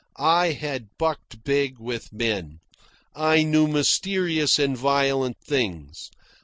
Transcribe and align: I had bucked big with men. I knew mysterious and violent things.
I 0.17 0.53
had 0.53 0.87
bucked 0.97 1.43
big 1.43 1.77
with 1.77 2.11
men. 2.11 2.57
I 3.15 3.43
knew 3.43 3.67
mysterious 3.67 4.57
and 4.57 4.75
violent 4.75 5.37
things. 5.45 6.09